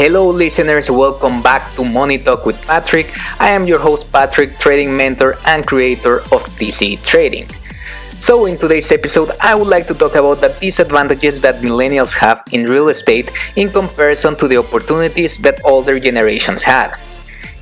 [0.00, 3.12] Hello, listeners, welcome back to Money Talk with Patrick.
[3.38, 7.44] I am your host, Patrick, trading mentor and creator of TC Trading.
[8.16, 12.42] So, in today's episode, I would like to talk about the disadvantages that millennials have
[12.50, 16.96] in real estate in comparison to the opportunities that older generations had.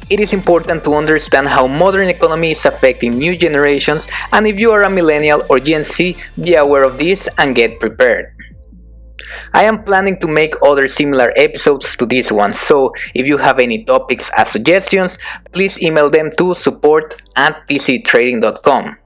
[0.09, 4.71] It is important to understand how modern economy is affecting new generations, and if you
[4.71, 8.31] are a millennial or Gen Z, be aware of this and get prepared.
[9.53, 13.59] I am planning to make other similar episodes to this one, so if you have
[13.59, 15.19] any topics as suggestions,
[15.53, 18.97] please email them to support at tctrading.com.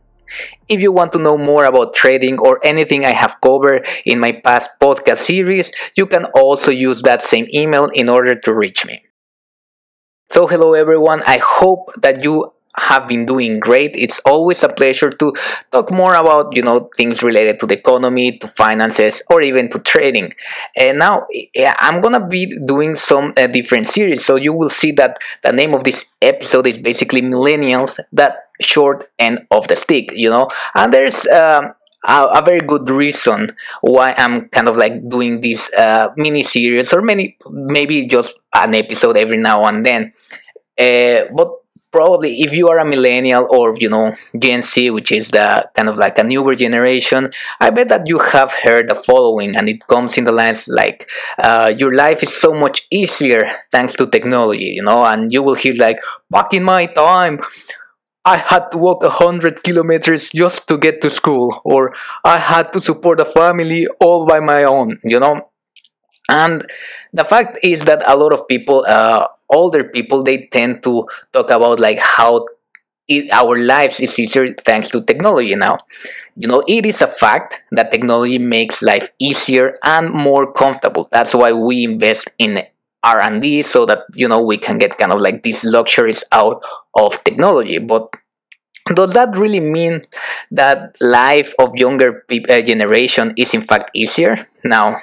[0.69, 4.33] If you want to know more about trading or anything I have covered in my
[4.33, 9.03] past podcast series, you can also use that same email in order to reach me.
[10.27, 13.93] So, hello everyone, I hope that you have been doing great.
[13.95, 15.33] It's always a pleasure to
[15.71, 19.79] talk more about, you know, things related to the economy, to finances, or even to
[19.81, 20.33] trading.
[20.77, 21.27] And now
[21.79, 24.25] I'm gonna be doing some uh, different series.
[24.25, 29.11] So you will see that the name of this episode is basically Millennials, that short
[29.19, 30.49] end of the stick, you know.
[30.75, 31.75] And there's um,
[32.07, 37.03] a, very good reason why I'm kind of like doing this uh, mini series or
[37.03, 40.13] many maybe just an episode every now and then.
[40.79, 41.62] Uh, but
[41.93, 45.89] probably if you are a millennial or you know gen z which is the kind
[45.89, 49.87] of like a newer generation i bet that you have heard the following and it
[49.87, 54.73] comes in the lines like uh, your life is so much easier thanks to technology
[54.77, 55.99] you know and you will hear like
[56.31, 57.39] back in my time
[58.25, 61.93] I had to walk a hundred kilometers just to get to school, or
[62.25, 65.51] I had to support a family all by my own, you know.
[66.29, 66.65] And
[67.13, 71.51] the fact is that a lot of people uh, older people they tend to talk
[71.51, 72.47] about like how
[73.09, 75.79] it, our lives is easier thanks to technology now.
[76.37, 81.09] You know it is a fact that technology makes life easier and more comfortable.
[81.11, 82.65] That's why we invest in
[83.05, 86.63] r&d so that you know we can get kind of like these luxuries out
[86.97, 87.79] of technology.
[87.79, 88.09] But
[88.95, 90.03] does that really mean
[90.51, 94.49] that life of younger pe- uh, generation is in fact easier?
[94.65, 95.01] Now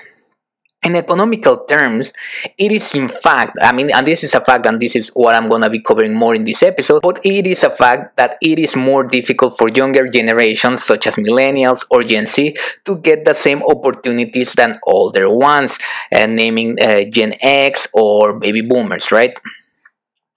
[0.84, 2.14] in economical terms,
[2.58, 5.36] it is in fact, I mean, and this is a fact, and this is what
[5.36, 8.60] I'm to be covering more in this episode, but it is a fact that it
[8.60, 13.34] is more difficult for younger generations, such as millennials or Gen Z, to get the
[13.34, 15.80] same opportunities than older ones,
[16.12, 19.38] and naming uh, Gen X or baby boomers, right?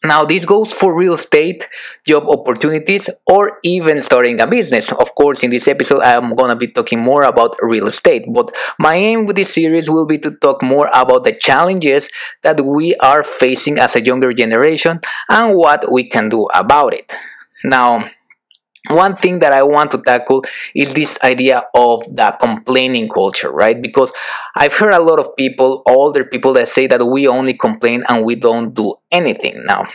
[0.05, 1.69] Now, this goes for real estate,
[2.05, 4.91] job opportunities, or even starting a business.
[4.91, 8.97] Of course, in this episode, I'm gonna be talking more about real estate, but my
[8.97, 12.11] aim with this series will be to talk more about the challenges
[12.43, 17.15] that we are facing as a younger generation and what we can do about it.
[17.63, 18.09] Now,
[18.89, 20.45] one thing that I want to tackle
[20.75, 23.81] is this idea of the complaining culture, right?
[23.81, 24.13] Because
[24.57, 28.25] I've heard a lot of people, older people, that say that we only complain and
[28.25, 29.65] we don't do anything.
[29.65, 29.87] Now,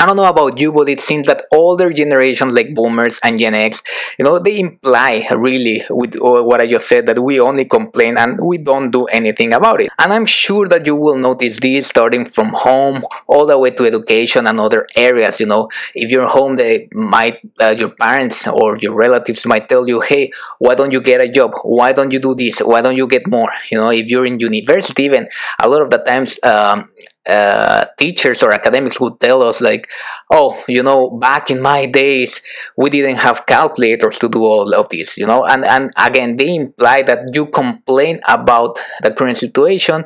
[0.00, 3.52] I don't know about you, but it seems that older generations like boomers and Gen
[3.52, 3.82] X,
[4.18, 8.16] you know, they imply really with uh, what I just said that we only complain
[8.16, 9.90] and we don't do anything about it.
[9.98, 13.84] And I'm sure that you will notice this starting from home all the way to
[13.84, 15.38] education and other areas.
[15.38, 19.86] You know, if you're home, they might, uh, your parents or your relatives might tell
[19.86, 21.52] you, hey, why don't you get a job?
[21.62, 22.60] Why don't you do this?
[22.60, 23.52] Why don't you get more?
[23.70, 25.26] You know, if you're in university, even
[25.58, 26.88] a lot of the times, um,
[27.26, 29.88] uh, teachers or academics would tell us like
[30.30, 32.40] oh you know back in my days
[32.76, 35.44] we didn't have calculators to do all of this you know?
[35.44, 40.04] And and again they imply that you complain about the current situation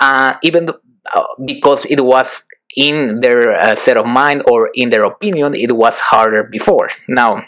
[0.00, 0.80] uh, even though,
[1.14, 2.44] uh, because it was
[2.76, 6.90] in their uh, set of mind or in their opinion it was harder before.
[7.08, 7.42] Now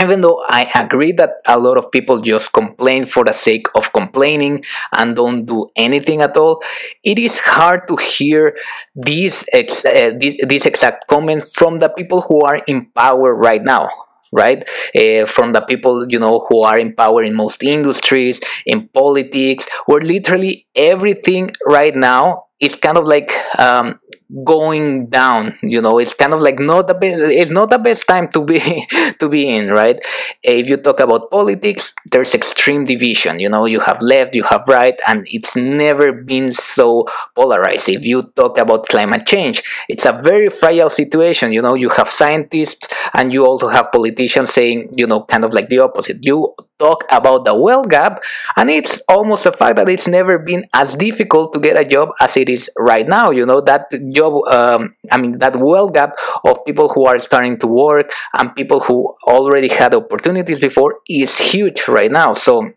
[0.00, 3.92] even though I agree that a lot of people just complain for the sake of
[3.92, 6.62] complaining and don't do anything at all,
[7.04, 8.56] it is hard to hear
[8.94, 13.62] these, ex- uh, this, this exact comment from the people who are in power right
[13.62, 13.88] now
[14.34, 14.66] right?
[14.96, 19.68] Uh, from the people you know who are in power in most industries in politics
[19.86, 23.98] where literally everything right now is kind of like um,
[24.44, 28.06] going down you know it's kind of like not the best it's not the best
[28.06, 28.86] time to be
[29.18, 29.98] to be in right?
[30.42, 34.66] If you talk about politics there's extreme division you know you have left you have
[34.68, 37.06] right and it's never been so
[37.36, 37.88] polarized.
[37.88, 42.08] If you talk about climate change it's a very fragile situation you know you have
[42.08, 46.24] scientists and you also have politicians saying you know kind of like the opposite.
[46.24, 48.22] You talk about the wealth gap
[48.56, 52.10] and it's almost a fact that it's never been as difficult to get a job
[52.20, 56.16] as it is right now you know that job um, i mean that wealth gap
[56.44, 61.38] of people who are starting to work and people who already had opportunities before is
[61.38, 62.72] huge right now so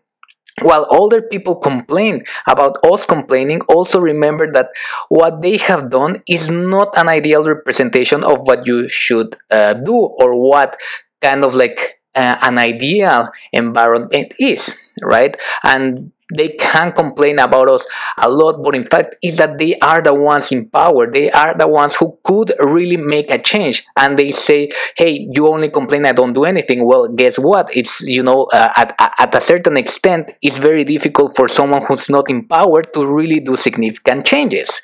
[0.62, 4.68] while older people complain about us complaining, also remember that
[5.08, 9.94] what they have done is not an ideal representation of what you should uh, do
[9.94, 10.80] or what
[11.20, 15.36] kind of like uh, an ideal environment is, right?
[15.62, 17.86] And they can complain about us
[18.18, 21.06] a lot, but in fact, is that they are the ones in power.
[21.10, 23.84] They are the ones who could really make a change.
[23.96, 26.04] And they say, "Hey, you only complain.
[26.04, 27.74] I don't do anything." Well, guess what?
[27.76, 32.10] It's you know, uh, at at a certain extent, it's very difficult for someone who's
[32.10, 34.82] not in power to really do significant changes.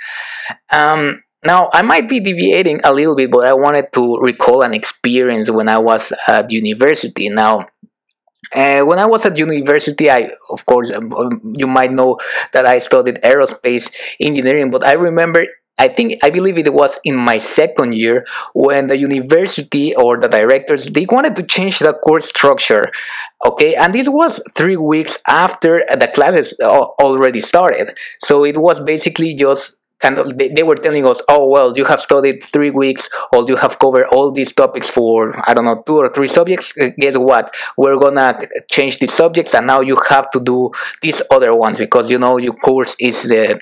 [0.70, 4.74] Um, now, I might be deviating a little bit, but I wanted to recall an
[4.74, 7.28] experience when I was at university.
[7.28, 7.66] Now,
[8.54, 12.18] uh, when I was at university, I, of course, um, um, you might know
[12.52, 15.46] that I studied aerospace engineering, but I remember
[15.78, 20.28] I think I believe it was in my second year when the university or the
[20.28, 22.90] directors they wanted to change the course structure.
[23.44, 26.68] Okay, and this was three weeks after the classes uh,
[27.00, 27.96] already started.
[28.20, 31.84] So it was basically just kind of they, they were telling us oh well you
[31.84, 35.82] have studied three weeks or you have covered all these topics for i don't know
[35.86, 36.74] two or three subjects.
[36.78, 37.54] Uh, guess what?
[37.76, 40.70] We're gonna change the subjects and now you have to do
[41.00, 43.60] these other ones because you know your course is the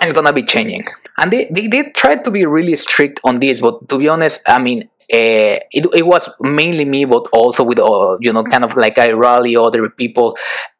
[0.00, 0.86] and it's gonna be changing.
[1.16, 4.40] And they, they, they tried to be really strict on this but to be honest
[4.46, 4.82] i mean
[5.12, 8.98] uh, it, it was mainly me but also with uh, you know kind of like
[8.98, 10.36] i rally other people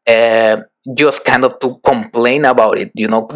[0.06, 0.56] uh,
[0.95, 3.27] just kind of to complain about it you know?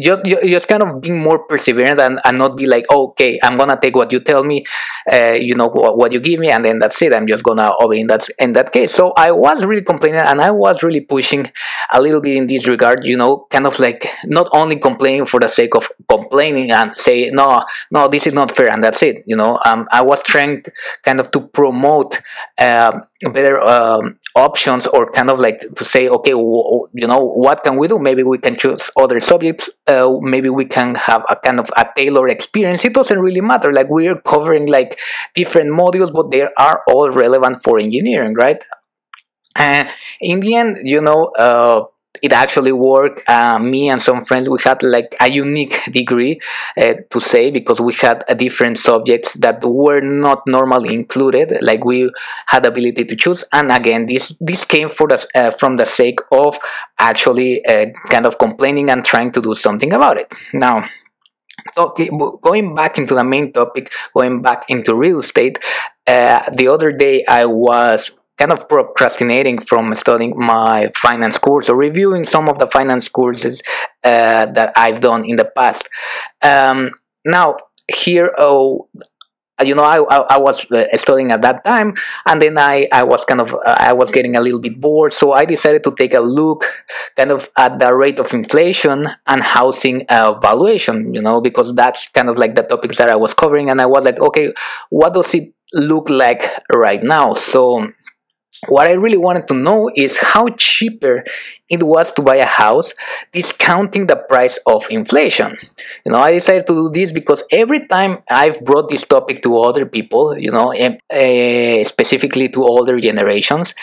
[0.00, 3.56] Just just kind of being more perseverant and, and not be like oh, okay i'm
[3.56, 4.64] gonna take what you tell me
[5.10, 7.12] uh, you know what, you give me and then that's it.
[7.12, 8.92] I'm just gonna obey in that in that case.
[8.92, 11.50] So i was really complaining and i was really pushing
[11.92, 13.46] a little bit in this regard you know?
[13.50, 18.08] Kind of like not only complaining for the sake of complaining and say no no
[18.08, 19.58] this is not fair and that's it you know?
[19.64, 20.64] Um, i was trying
[21.02, 22.20] kind of to promote
[22.58, 22.98] uh,
[23.32, 26.34] better um, options or kind of like to say okay
[26.92, 27.98] you know what can we do?
[27.98, 31.86] Maybe we can choose other subjects uh, maybe we can have a kind of a
[31.96, 32.84] tailored experience.
[32.84, 34.98] It doesn't really matter like we're covering like
[35.34, 38.62] different modules but they are all relevant for engineering right?
[39.56, 39.88] And
[40.20, 41.84] in the end you know uh,
[42.22, 43.28] it actually worked.
[43.28, 46.40] Uh, me and some friends, we had like a unique degree
[46.76, 51.58] uh, to say because we had uh, different subjects that were not normally included.
[51.60, 52.10] Like we
[52.46, 56.20] had ability to choose, and again, this this came for the, uh, from the sake
[56.32, 56.58] of
[56.98, 60.32] actually uh, kind of complaining and trying to do something about it.
[60.52, 60.84] Now.
[61.76, 62.08] Okay,
[62.40, 65.58] going back into the main topic, going back into real estate,
[66.06, 71.76] uh, the other day I was kind of procrastinating from studying my finance course or
[71.76, 73.62] reviewing some of the finance courses
[74.04, 75.88] uh, that I've done in the past.
[76.42, 76.92] Um,
[77.24, 77.56] now,
[77.92, 78.88] here, oh,
[79.64, 81.94] you know, I, I, was uh, studying at that time,
[82.26, 85.12] and then I, I was kind of, uh, I was getting a little bit bored,
[85.12, 86.64] so I decided to take a look
[87.16, 92.08] kind of at the rate of inflation and housing uh, valuation, you know, because that's
[92.10, 94.52] kind of like the topics that I was covering, and I was like, okay,
[94.90, 97.34] what does it look like right now?
[97.34, 97.90] So,
[98.66, 101.24] what I really wanted to know is how cheaper
[101.68, 102.94] it was to buy a house,
[103.32, 105.54] discounting the price of inflation.
[106.04, 109.58] You know, I decided to do this because every time I've brought this topic to
[109.58, 113.74] other people, you know, uh, specifically to older generations,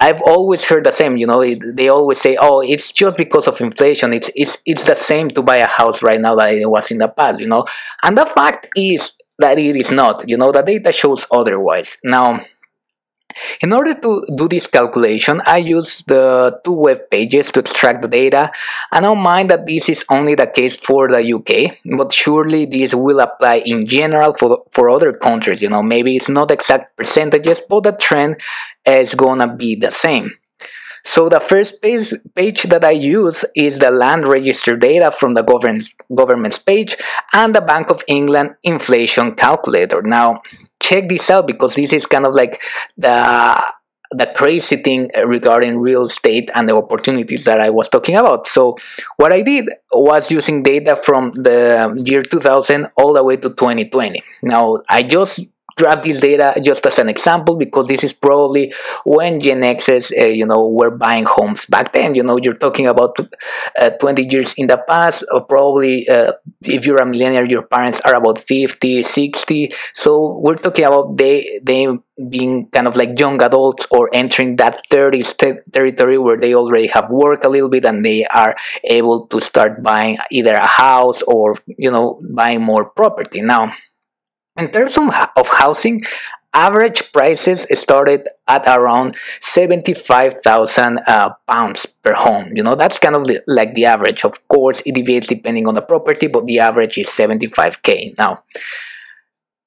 [0.00, 1.16] I've always heard the same.
[1.16, 4.12] You know, they always say, "Oh, it's just because of inflation.
[4.12, 6.98] It's it's it's the same to buy a house right now that it was in
[6.98, 7.64] the past." You know,
[8.02, 10.28] and the fact is that it is not.
[10.28, 11.98] You know, the data shows otherwise.
[12.04, 12.40] Now
[13.60, 18.08] in order to do this calculation, I use the two web pages to extract the
[18.08, 18.50] data.
[18.90, 22.64] and I don't mind that this is only the case for the UK, but surely
[22.64, 25.62] this will apply in general for, for other countries.
[25.62, 28.40] You know, maybe it's not exact percentages, but the trend
[28.86, 30.30] is gonna be the same.
[31.04, 32.12] So the first page,
[32.62, 36.96] that I use is the land register data from the government, government's page
[37.32, 40.02] and the Bank of England inflation calculator.
[40.02, 40.40] Now,
[40.80, 42.62] check this out because this is kind of like
[42.96, 43.72] the
[44.14, 48.46] the crazy thing regarding real estate and the opportunities that I was talking about.
[48.46, 48.76] So
[49.16, 54.22] what I did was using data from the year 2000 all the way to 2020.
[54.42, 55.40] Now I just
[55.76, 58.72] grab this data just as an example because this is probably
[59.04, 62.14] when Gen Xs, uh, you know, were buying homes back then.
[62.14, 63.16] You know, you're talking about
[63.78, 68.00] uh, 20 years in the past, or probably uh, if you're a millennial, your parents
[68.02, 69.72] are about 50, 60.
[69.92, 71.88] So we're talking about they they
[72.28, 75.34] being kind of like young adults or entering that 30s
[75.72, 79.82] territory where they already have worked a little bit and they are able to start
[79.82, 83.72] buying either a house or you know buying more property now
[84.56, 86.00] in terms of, housing,
[86.54, 92.48] average prices started at around 75,000 uh, pounds per home.
[92.54, 94.24] You know, that's kind of like the average.
[94.24, 98.18] Of course, it deviates depending on the property, but the average is 75k.
[98.18, 98.44] Now,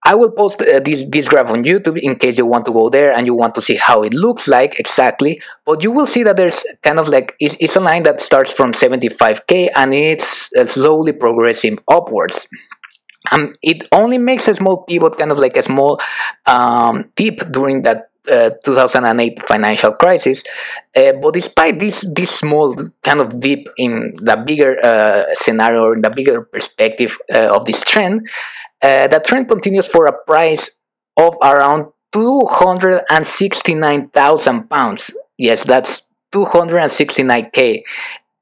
[0.07, 2.89] I will post uh, this, this graph on YouTube in case you want to go
[2.89, 5.39] there and you want to see how it looks like exactly.
[5.65, 8.53] But you will see that there's kind of like, it's, it's a line that starts
[8.53, 12.47] from 75k and it's uh, slowly progressing upwards.
[13.31, 15.99] And it only makes a small pivot, kind of like a small
[16.45, 20.43] um, dip during that uh, 2008 financial crisis.
[20.95, 26.01] Uh, but despite this this small kind of dip in the bigger uh, scenario, in
[26.01, 28.27] the bigger perspective uh, of this trend,
[28.81, 30.71] uh, the trend continues for a price
[31.17, 35.15] of around 269,000 pounds.
[35.37, 36.03] Yes, that's
[36.33, 37.83] 269k.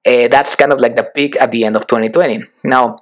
[0.05, 2.43] Uh, that's kind of like the peak at the end of 2020.
[2.63, 2.99] Now,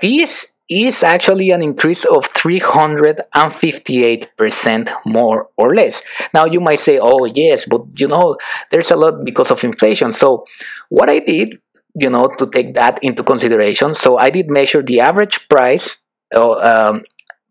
[0.00, 6.02] this is actually an increase of 358% more or less.
[6.32, 8.36] Now, you might say, oh, yes, but you know,
[8.70, 10.12] there's a lot because of inflation.
[10.12, 10.44] So,
[10.88, 11.60] what I did,
[11.94, 15.98] you know, to take that into consideration, so I did measure the average price
[16.34, 17.02] um,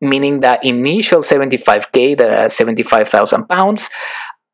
[0.01, 3.89] meaning the initial 75k, the 75,000 pounds,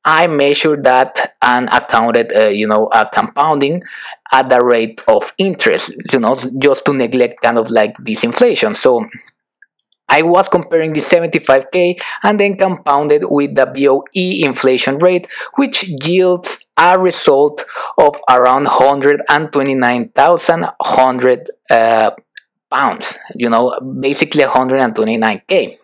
[0.08, 3.84] I measured that and accounted, uh, you know, uh, compounding
[4.32, 8.74] at the rate of interest, you know, just to neglect kind of like this inflation.
[8.74, 9.06] So
[10.08, 16.66] I was comparing the 75k and then compounded with the BOE inflation rate, which yields
[16.78, 17.66] a result
[17.98, 22.12] of around 129,100 uh,
[22.72, 25.78] pounds, you know, basically 129k.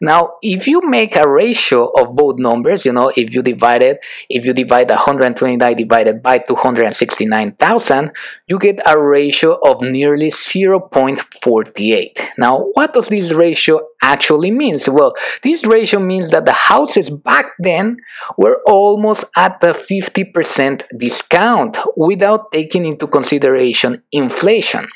[0.00, 3.98] Now, if you make a ratio of both numbers, you know, if you divide it,
[4.28, 8.12] if you divide 129 divided by 269,000,
[8.46, 12.28] you get a ratio of nearly 0.48.
[12.38, 14.88] Now, what does this ratio actually means?
[14.88, 17.98] Well, this ratio means that the houses back then
[18.36, 24.86] were almost at the 50% discount without taking into consideration inflation.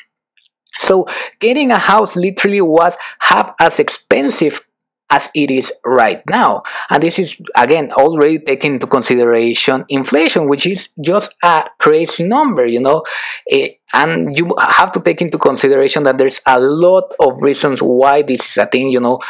[0.79, 1.07] So
[1.41, 4.61] getting a house literally was half as expensive
[5.11, 6.63] as it is right now.
[6.91, 12.67] And this is again already taking into consideration inflation, which is just a crazy number,
[12.67, 13.05] you know.
[13.51, 18.23] Eh, and you have to take into consideration that there's a lot of reasons why
[18.23, 19.21] this is a thing, you know.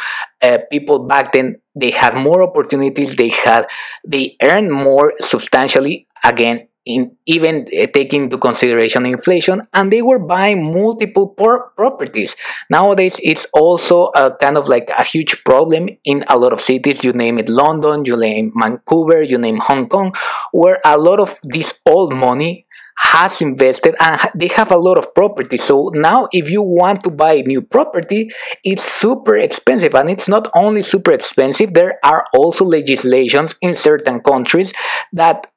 [0.41, 3.67] Uh, people back then they had more opportunities, they had
[4.05, 10.19] they earned more substantially again in even uh, taking into consideration inflation and they were
[10.19, 12.35] buying multiple properties
[12.69, 17.03] nowadays it's also a kind of like a huge problem in a lot of cities
[17.03, 20.13] you name it london you name vancouver you name hong kong
[20.51, 22.67] where a lot of this old money
[22.97, 25.57] has invested and they have a lot of property.
[25.57, 28.31] So now if you want to buy new property,
[28.63, 29.93] it's super expensive.
[29.93, 34.73] And it's not only super expensive, there are also legislations in certain countries
[35.13, 35.47] that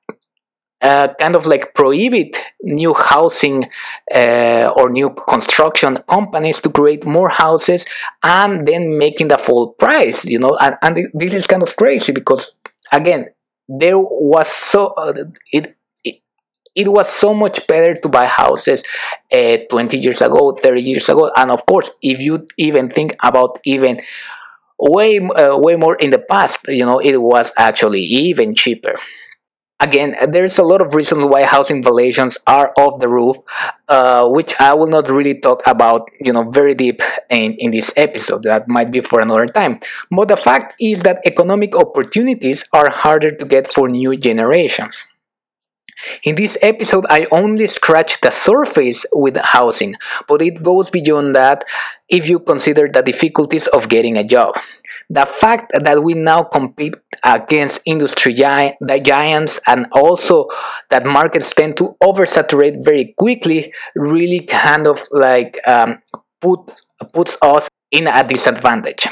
[0.82, 3.68] uh, kind of like prohibit new housing
[4.14, 7.84] uh, or new construction companies to create more houses
[8.24, 10.56] and then making the full price you know?
[10.60, 12.54] And, and this is kind of crazy because
[12.92, 13.26] again
[13.68, 15.12] there was so uh,
[15.52, 16.22] it, it
[16.74, 18.82] it was so much better to buy houses
[19.32, 21.30] uh, 20 years ago 30 years ago.
[21.36, 24.00] And of course if you even think about even
[24.78, 28.96] way uh, way more in the past you know it was actually even cheaper
[29.80, 33.36] again there's a lot of reasons why housing valuations are off the roof
[33.88, 37.92] uh, which i will not really talk about you know very deep in, in this
[37.96, 38.42] episode.
[38.42, 39.80] That might be for another time.
[40.10, 45.06] But the fact is that economic opportunities are harder to get for new generations.
[46.24, 49.94] In this episode, I only scratched the surface with housing,
[50.26, 51.64] but it goes beyond that
[52.08, 54.56] if you consider the difficulties of getting a job
[55.10, 60.46] the fact that we now compete against industry gi- giants and also
[60.90, 65.98] that markets tend to oversaturate very quickly really kind of like um,
[66.40, 66.60] put
[67.12, 69.06] puts us in a disadvantage.